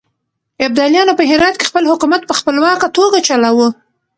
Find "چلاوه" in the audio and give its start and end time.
3.27-3.67